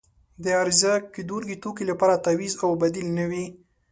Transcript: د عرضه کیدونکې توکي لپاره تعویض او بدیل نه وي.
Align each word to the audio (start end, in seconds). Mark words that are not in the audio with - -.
د 0.43 0.45
عرضه 0.61 0.93
کیدونکې 1.15 1.61
توکي 1.63 1.83
لپاره 1.91 2.21
تعویض 2.25 2.53
او 2.65 2.71
بدیل 2.81 3.07
نه 3.17 3.25
وي. 3.29 3.45